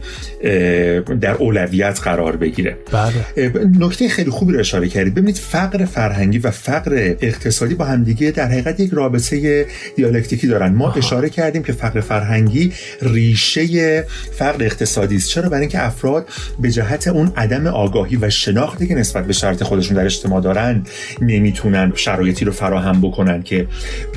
[1.22, 2.78] در اولویت قرار بگیره.
[2.92, 3.52] بله.
[3.80, 5.14] نکته خیلی خوبی رو اشاره کردید.
[5.14, 10.74] ببینید فقر فرهنگی و فقر اقتصادی با همدیگه در حقیقت یک رابطه دیالکتیکی دارن.
[10.74, 10.96] ما آها.
[10.96, 15.30] اشاره کردیم که فقر فرهنگی ریشه فقر اقتصادی است.
[15.30, 16.28] چرا؟ برای اینکه افراد
[16.60, 20.84] به جهت اون عدم آگاهی و شناختی که نسبت به شرط خودشون در اجتماع دارن
[21.22, 23.68] نمی‌تونن شرایطی رو فراهم بکنن که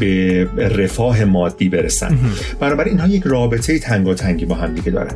[0.00, 2.18] به رفاه مادی برسن.
[2.60, 5.14] بنابراین اینها یک رابطه تنگاتنگی با هم دیگه دارن.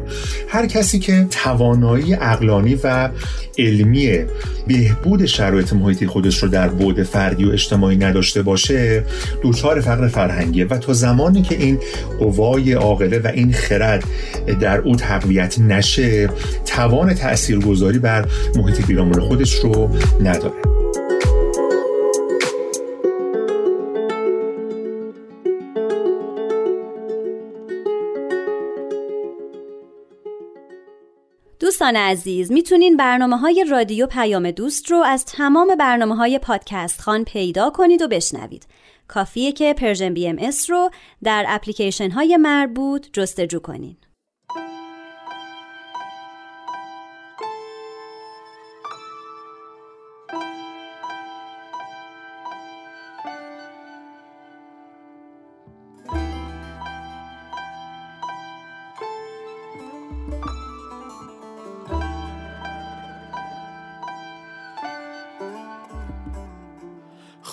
[0.49, 3.11] هر کسی که توانایی اقلانی و
[3.59, 4.19] علمی
[4.67, 9.05] بهبود شرایط محیطی خودش رو در بعد فردی و اجتماعی نداشته باشه
[9.43, 11.79] دچار فقر فرهنگیه و تا زمانی که این
[12.19, 14.05] قوای عاقله و این خرد
[14.61, 16.31] در او تقویت نشه
[16.67, 19.91] توان تاثیرگذاری بر محیط پیرامون خودش رو
[20.23, 20.81] نداره.
[31.61, 37.25] دوستان عزیز می‌تونین برنامه های رادیو پیام دوست رو از تمام برنامه های پادکست خوان
[37.25, 38.67] پیدا کنید و بشنوید.
[39.11, 40.91] کافیه که Persian BMS رو
[41.25, 43.97] در اپلیکیشن های مربوط جستجو کنین.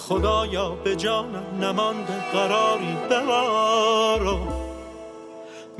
[0.10, 4.38] خدایا به جانم نمانده قراری ببارو.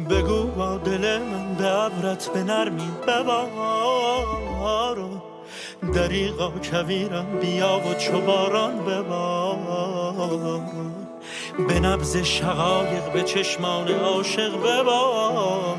[0.10, 4.58] بگو با دل من به عبرت به نرمی ببارو.
[5.94, 10.62] دریغا کویرم بیا و چوباران ببارو
[11.68, 15.77] به نبز شقایق به چشمان عاشق ببارو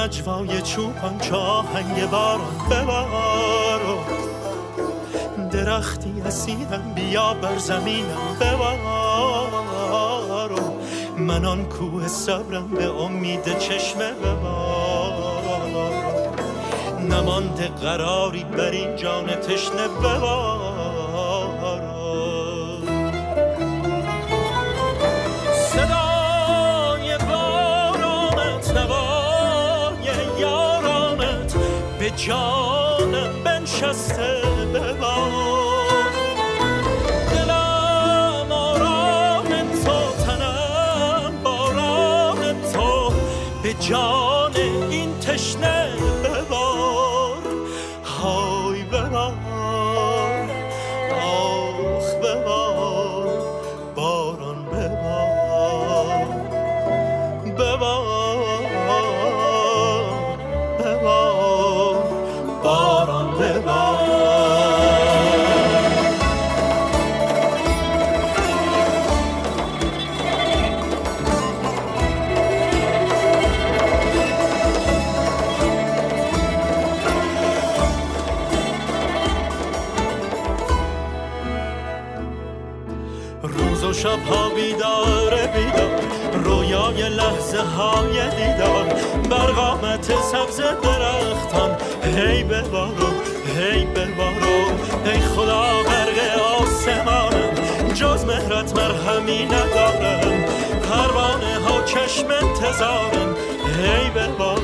[0.00, 3.98] نجوای چوپان چه آهنگ باران ببارو
[5.52, 9.80] درختی اسیرم بیا بر زمینم ببارو
[11.18, 15.30] من آن کوه صبرم به امید چشمه ببارو
[17.10, 20.69] نمانده قراری بر این جان تشنه ببارو
[32.16, 34.42] جانم بنشسته
[34.74, 36.10] ببار
[37.30, 39.44] دلم آرام
[39.84, 43.12] تو تنم باران تو.
[43.62, 44.29] به جان
[86.90, 88.84] رویای لحظه های دیدار.
[89.30, 91.76] بر قامت سبز درختان.
[92.16, 93.10] هی ببارو
[93.56, 94.58] هی ببارو.
[95.04, 96.18] ای خدا غرق
[96.60, 97.54] آسمانم
[97.94, 100.44] جز مهرت مرهمی ندارم.
[100.90, 103.34] پروانه ها چشم انتظارم.
[103.82, 104.59] هی ببارو.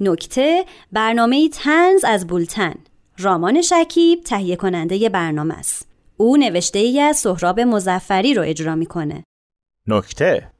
[0.00, 2.74] نکته برنامه تنز از بولتن.
[3.18, 5.88] رامان شکیب تهیه کننده برنامه است.
[6.16, 9.24] او نوشته ای از سهراب مزفری رو اجرا می‌کنه.
[9.86, 10.50] نکته.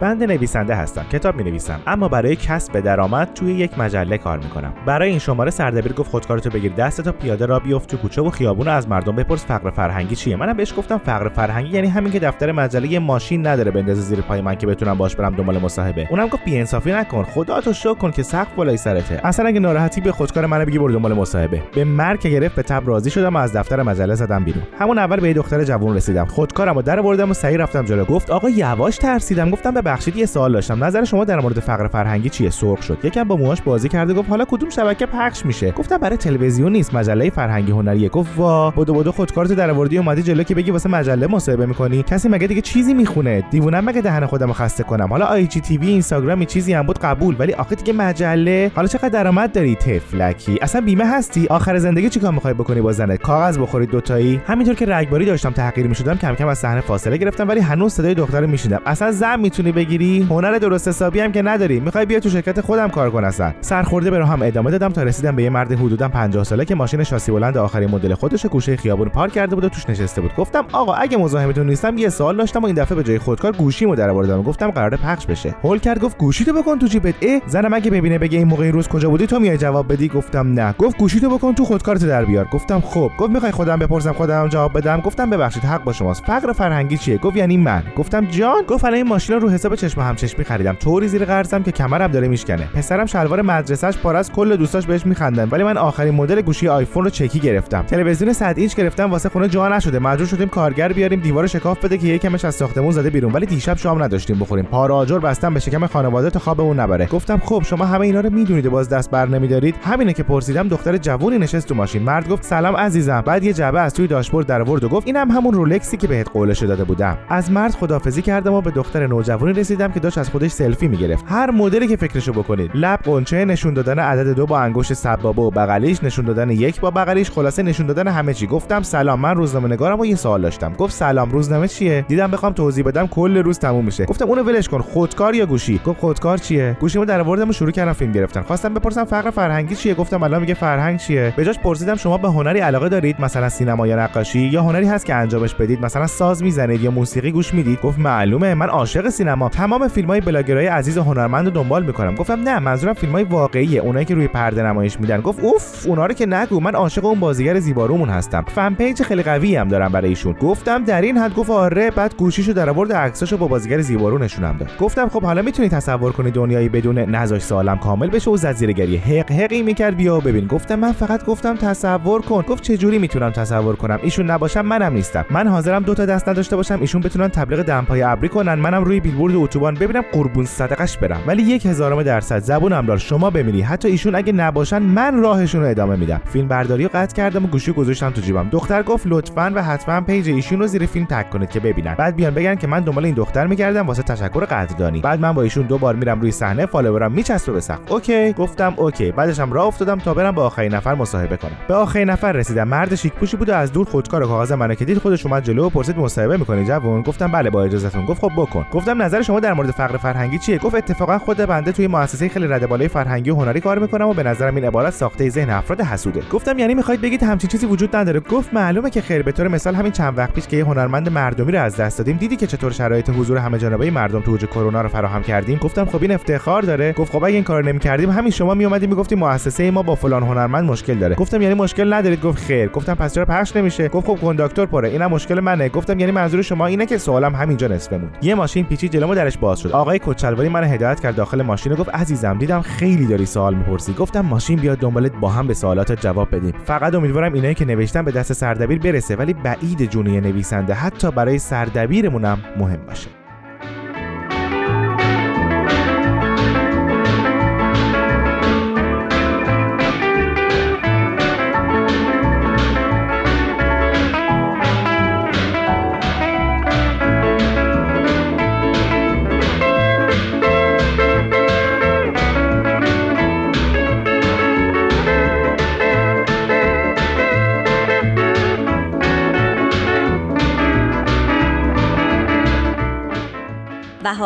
[0.00, 4.72] بند نویسنده هستم کتاب می نویسم اما برای کسب درآمد توی یک مجله کار می‌کنم.
[4.86, 8.30] برای این شماره سردبیر گفت خودکارتو بگیر دست تا پیاده را بیفت تو کوچه و
[8.30, 10.36] خیابون از مردم بپرس فقر فرهنگی چیه.
[10.36, 14.20] منم بهش گفتم فقر فرهنگی یعنی همین که دفتر مجله یه ماشین نداره بندازه زیر
[14.20, 16.06] پای من که بتونم باش برم دنبال مصاحبه.
[16.10, 19.20] اونم گفت بی انصافی نکن خدا تو شو کن که سقف بالای سرته.
[19.24, 21.62] اصلا اگه ناراحتی به خودکار منو بگی برو دنبال مصاحبه.
[21.74, 24.62] به مرگ گرفت به تب راضی شدم و از دفتر مجله زدم بیرون.
[24.78, 26.24] همون اول به دختر جوون رسیدم.
[26.24, 28.04] خودکارمو در آوردم و سعی رفتم جلو.
[28.04, 29.50] گفت آقا یواش ترسیدم.
[29.50, 30.84] گفتم ببخشید یه سوال داشتم.
[30.84, 32.98] نظر شما در مورد فقر فرهنگی چیه؟ سرخ شد.
[33.04, 36.94] یکم با موهاش بازی کرده گفت حالا کدوم شبکه پخش میشه؟ گفتم برای تلویزیون نیست
[36.94, 38.08] مجله فرهنگی هنریه.
[38.08, 38.70] گفت وا.
[38.70, 42.02] بدو بدو خودکارت در آوردی اومدی جلو که بگی واسه مجله مصاحبه می‌کنی.
[42.02, 45.78] کسی مگه دیگه چیزی می‌خونه؟ دیوونم مگه دهن خودمو خسته کنم؟ حالا آی جی تی
[45.78, 48.70] وی اینستاگرامی چیزی هم بود قبول ولی آخه دیگه مجله.
[48.74, 53.22] حالا چقدر درآمد داری تفلکی؟ اصلا بیمه هستی؟ آخر زندگی چیکار می‌خوای بکنی با زنت؟
[53.22, 57.48] کاغذ بخوری دوتایی؟ همینطور که رگباری داشتم تحقیر می‌شدم کم کم از صحنه فاصله گرفتم
[57.48, 61.80] ولی هنوز صدای دختر میشیدم اصلا زن می‌تونی بگیری؟ هنر درست حسابی هم که نداری.
[61.80, 63.52] می‌خوای بیا تو شرکت خودم کار کن اصلا.
[63.60, 67.02] سرخورده به هم ادامه دادم تا رسیدم به یه مرد حدودا 50 ساله که ماشین
[67.02, 70.34] شاسی بلند آخرین مدل خودش گوشه خیابون پارک کرده بود و توش نشسته بود.
[70.36, 73.94] گفتم آقا اگه مزاحمتون نیستم یه سوال داشتم و این دفعه به جای خودکار گوشیمو
[73.94, 74.42] در آوردم.
[74.42, 75.54] گفتم قراره پخش بشه.
[75.62, 77.14] هول کرد گفت گوشیتو بکن تو جیبت.
[77.22, 80.08] اه؟ زنم اگه ببینه بگه این موقع روز کجا بودی تو میای جواب بدی.
[80.08, 80.74] گفتم نه.
[80.78, 82.48] گفت گوشیتو بکن تو خودکارت در بیار.
[82.52, 83.10] گفتم خب.
[83.18, 86.24] گفت می‌خوای خودم بپرسم خودم جواب بدم؟ گفتم ببخشید حق با شماست.
[86.24, 87.82] فقر فرهنگی چیه؟ گفت یعنی من.
[87.96, 91.72] گفتم جان؟ گفت الان این ماشین رو چشم هم چشمی خریدم طوری زیر قرضم که
[91.72, 92.68] کمرم داره میشکنه.
[92.74, 95.48] پسرم شلوار مدرسهش پاره از کل دوستاش بهش میخندن.
[95.50, 97.82] ولی من آخرین مدل گوشی آیفون رو چکی گرفتم.
[97.82, 99.98] تلویزیون 100 اینچ گرفتم واسه خونه جا نشده.
[99.98, 103.32] مجبور شدیم کارگر بیاریم دیوار شکاف بده که یکمش از ساختمون زده بیرون.
[103.32, 104.64] ولی دیشب شام نداشتیم بخوریم.
[104.64, 107.06] پار آجر بستم به شکم خانواده تا خوابمون نبره.
[107.06, 110.96] گفتم خب شما همه اینا رو می‌دونید باز دست بر نمیدارید؟ همینه که پرسیدم دختر
[110.96, 112.02] جوونی نشست تو ماشین.
[112.02, 113.20] مرد گفت سلام عزیزم.
[113.20, 116.30] بعد یه جعبه از توی داشبورد در آورد و گفت اینم همون رولکسی که بهت
[116.30, 117.18] قولش داده بودم.
[117.28, 121.24] از مرد خدافزی کردم و به دختر نوجوانی رسیدم که داشت از خودش سلفی می‌گرفت.
[121.28, 122.70] هر مدلی که فکرشو بکنید.
[122.74, 126.90] لب قنچه نشون دادن عدد دو با انگشت سبابه و بغلیش نشون دادن یک با
[126.90, 128.46] بغلیش خلاصه نشون دادن همه چی.
[128.46, 130.72] گفتم سلام من روزنامه نگارم و یه سوال داشتم.
[130.72, 134.04] گفت سلام روزنامه چیه؟ دیدم بخوام توضیح بدم کل روز تموم میشه.
[134.04, 137.70] گفتم اونو ولش کن خودکار یا گوشی؟ گفت خودکار چیه؟ گوشیمو در آوردم و شروع
[137.70, 138.42] کردم فیلم گرفتن.
[138.42, 142.28] خواستم بپرسم فقر فرهنگی چیه؟ گفتم الان میگه فرهنگ چیه؟ به جاش پرسیدم شما به
[142.28, 146.42] هنری علاقه دارید؟ مثلا سینما یا نقاشی؟ یا هنری هست که انجامش بدید؟ مثلا ساز
[146.42, 149.49] می‌زنید یا موسیقی گوش می‌دید؟ گفت معلومه من عاشق سینما.
[149.50, 152.14] تمام فیلمای بلاگرای عزیز هنرمند رو دنبال می‌کنم.
[152.14, 155.20] گفتم نه منظورم فیلمای واقعیه اونایی که روی پرده نمایش میدن.
[155.20, 158.44] گفت اوف اونا رو که نگو من عاشق اون بازیگر زیبارومون هستم.
[158.54, 160.32] fan page خیلی قوی هم دارم برای ایشون.
[160.32, 164.56] گفتم در این حد گفت آره بعد گوشیشو در آورد عکساشو با بازیگر زیبارو نشونم
[164.56, 164.70] داد.
[164.80, 168.72] گفتم خب حالا می‌تونی تصور کنی دنیایی بدون نذاش سالم کامل بشه و زد زیر
[168.72, 169.00] گریه.
[169.00, 170.46] هق هقی می‌کرد بیا ببین.
[170.46, 172.42] گفتم من فقط گفتم تصور کن.
[172.42, 175.24] گفت چه جوری می‌تونم تصور کنم؟ ایشون نباشم منم نیستم.
[175.30, 178.54] من حاضرم دو تا دست نداشته باشم ایشون بتونن تبلیغ دمپای ابری کنن.
[178.54, 181.20] منم روی بیلبورد اتوبان ببینم قربون صدقش برم.
[181.26, 185.68] ولی یک هزارم درصد زبونم لال شما ببینی حتی ایشون اگه نباشن من راهشون رو
[185.68, 186.20] ادامه میدم.
[186.32, 188.48] فیلم برداری رو قطع کردم و گوشی گذاشتم تو جیبم.
[188.52, 191.94] دختر گفت لطفا و حتما page ایشون رو زیر فیلم tag کنید که ببینن.
[191.94, 195.00] بعد بیان بگن که من دنبال این دختر میگردم واسه تشکر قدردانی.
[195.00, 197.92] بعد من با ایشون دو بار میرم روی صحنه follower م میچسبه به سقف.
[197.92, 199.12] OK؟ گفتم OK.
[199.12, 201.56] بعدشم راه افتادم تا برم با آخرین نفر مصاحبه کنم.
[201.68, 202.68] به آخرین نفر رسیدم.
[202.68, 205.66] مرد شیک پوشی بود و از دور خودکار کاغذ منو که دید خودش اومد جلو
[205.66, 208.04] و پرسید مصاحبه می‌کنی جوون؟ گفتم بله با اجازهتون.
[208.04, 208.66] گفت خب بکن.
[208.72, 212.46] گفتم نظر شما در مورد فقر فرهنگی چیه؟ گفت اتفاقا خود بنده توی مؤسسه خیلی
[212.46, 215.80] رده بالای فرهنگی و هنری کار می‌کنم و به نظرم این عبارت ساخته ذهن افراد
[215.80, 216.22] حسوده.
[216.32, 219.74] گفتم یعنی می‌خواید بگید همچین چیزی وجود نداره؟ گفت معلومه که خیر به طور مثال
[219.74, 222.72] همین چند وقت پیش که یه هنرمند مردمی رو از دست دادیم دیدی که چطور
[222.72, 226.62] شرایط حضور همه جانبه مردم تو اوج کرونا رو فراهم کردیم؟ گفتم خب این افتخار
[226.62, 226.92] داره.
[226.92, 230.64] گفت خب اگه این کارو نمی‌کردیم همین شما میومدیم می‌گفتیم مؤسسه ما با فلان هنرمند
[230.64, 231.14] مشکل داره.
[231.14, 232.68] گفتم یعنی مشکل ندارید؟ گفت خیر.
[232.68, 234.88] گفتم پس چرا پخش نمیشه؟ گفت خب کنداکتور پره.
[234.88, 235.68] اینم مشکل منه.
[235.68, 238.16] گفتم یعنی منظور شما اینه که سوالم همینجا نصفه موند.
[238.22, 239.72] یه ماشین پیچی جلومو درش باز شد.
[239.72, 243.92] آقای کچلواری منو هدایت کرد داخل ماشین و گفت عزیزم دیدم خیلی داری سوال می‌پرسی.
[243.92, 246.54] گفتم ماشین بیاد دنبالت با هم به سوالاتت جواب بدیم.
[246.64, 251.38] فقط امیدوارم اینایی که نوشتم به دست سردبیر برسه ولی بعید جونی نویسنده حتی برای
[251.38, 253.19] سردبیرمونم مهم باشه.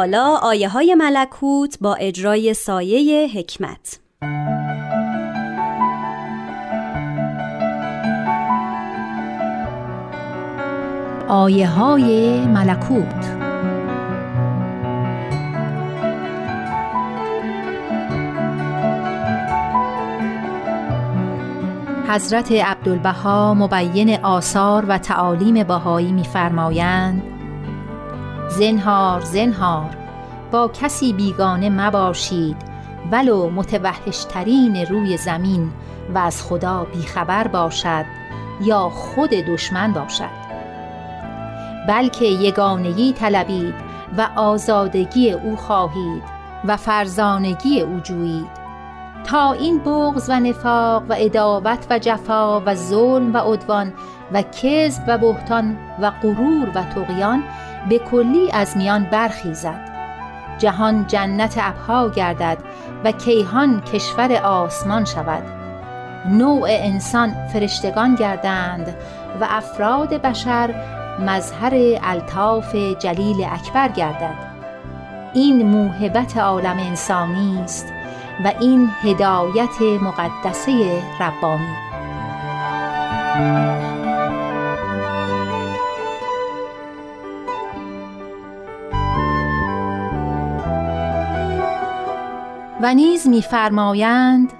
[0.04, 4.00] حالا آیه های ملکوت با اجرای سایه حکمت.
[11.28, 13.24] آیه های ملکوت.
[22.08, 27.33] حضرت عبدالبها مبین آثار و تعالیم بهایی می‌فرمایند
[28.58, 29.96] زنهار زنهار.
[30.50, 32.56] با کسی بیگانه مباشید
[33.12, 35.70] ولو متوحشترین روی زمین
[36.14, 38.04] و از خدا بیخبر باشد
[38.60, 40.44] یا خود دشمن باشد.
[41.88, 43.74] بلکه یگانگی طلبید
[44.18, 46.22] و آزادگی او خواهید
[46.64, 48.64] و فرزانگی او جویید.
[49.24, 53.92] تا این بغض و نفاق و اداوت و جفا و ظلم و عدوان
[54.32, 57.42] و کذب و بهتان و غرور و تقیان
[57.88, 59.94] به کلی از میان برخیزد.
[60.58, 62.58] جهان جنت ابها گردد
[63.04, 65.42] و کیهان کشور آسمان شود.
[66.26, 68.96] نوع انسان فرشتگان گردند
[69.40, 70.74] و افراد بشر
[71.20, 71.72] مظهر
[72.02, 74.54] الطاف جلیل اکبر گردد.
[75.34, 77.86] این موهبت عالم انسانی است
[78.44, 81.74] و این هدایت مقدسه ربانی.
[92.84, 94.52] و نیز میفرمایند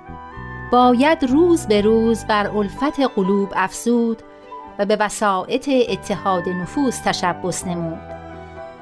[0.73, 4.23] باید روز به روز بر الفت قلوب افزود
[4.79, 7.99] و به وسائط اتحاد نفوس تشبس نمود.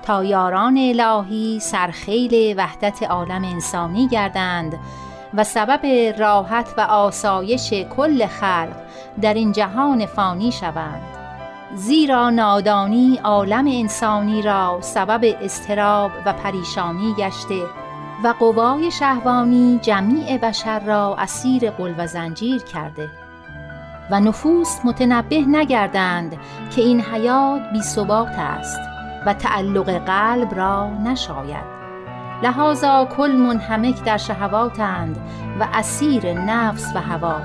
[0.02, 4.78] تا یاران الهی سرخیل وحدت عالم انسانی گردند
[5.34, 5.86] و سبب
[6.18, 8.76] راحت و آسایش کل خلق
[9.22, 11.02] در این جهان فانی شوند.
[11.74, 17.81] زیرا نادانی عالم انسانی را سبب استراب و پریشانی گشته
[18.24, 23.08] و قوای شهوانی جمیع بشر را اسیر قل و زنجیر کرده.
[24.10, 26.36] و نفوس متنبه نگردند
[26.76, 28.80] که این حیات بی ثبات است
[29.26, 31.72] و تعلق قلب را نشاید.
[32.42, 35.16] لحاظا کل منحمک در شهواتند
[35.60, 37.40] و اسیر نفس و هوا.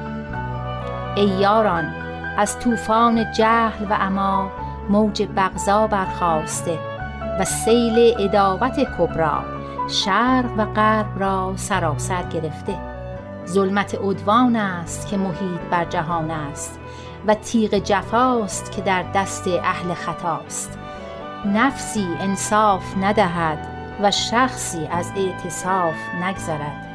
[1.16, 1.94] ای یاران
[2.38, 4.52] از طوفان جهل و اما
[4.90, 6.80] موج بغضا برخواسته
[7.40, 9.57] و سیل اداوت کبرا
[9.88, 12.78] شرق و غرب را سراسر گرفته.
[13.46, 16.80] ظلمت عدوان است که محیط بر جهان است
[17.28, 20.78] و تیغ جفاست که در دست اهل خطاست
[21.46, 23.68] نفسی انصاف ندهد
[24.02, 26.88] و شخصی از اعتصاف نگذرد.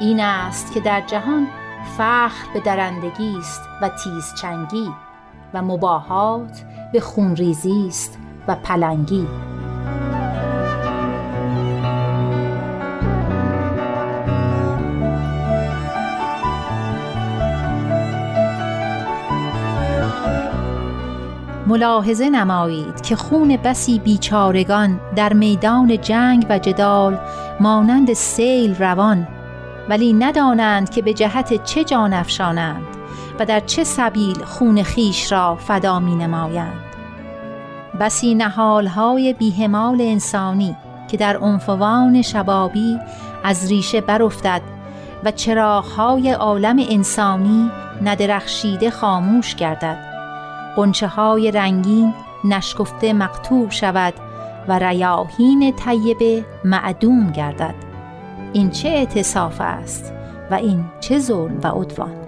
[0.00, 1.46] این است که در جهان
[1.98, 4.90] فخر به درندگی است و تیزچنگی
[5.54, 8.18] و مباهات به خونریزی است
[8.48, 9.26] و پلنگی.
[21.70, 27.18] ملاحظه نمایید که خون بسی بیچارگان در میدان جنگ و جدال
[27.60, 29.28] مانند سیل روان
[29.88, 32.82] ولی ندانند که به جهت چه جان افشانند
[33.38, 36.80] و در چه سبیل خون خیش را فدا می نمایند.
[38.00, 40.76] بسی نهالهای بیهمال انسانی
[41.08, 42.98] که در عنفوان شبابی
[43.44, 44.62] از ریشه برافتد
[45.24, 47.70] و چراغهای عالم انسانی
[48.02, 50.09] ندرخشیده خاموش گردد.
[50.76, 52.14] قنچه های رنگین
[52.44, 54.14] نشکفته مقطوع شود
[54.68, 57.74] و ریاهین طیبه معدوم گردد.
[58.52, 60.12] این چه اعتصاف است
[60.50, 62.19] و این چه ظلم و عدوان؟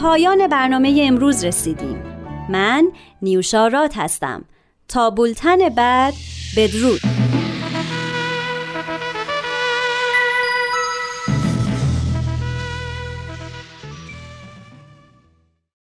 [0.00, 2.02] پایان برنامه امروز رسیدیم.
[2.48, 2.88] من
[3.22, 4.44] نیوشا رات هستم.
[4.88, 6.14] تا بولتن بعد
[6.56, 7.00] بدرود.